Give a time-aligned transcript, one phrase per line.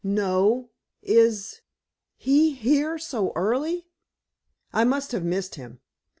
[0.03, 0.71] No.
[1.03, 1.61] Is
[2.17, 3.85] he here so early?"
[4.73, 5.79] "I must have missed him."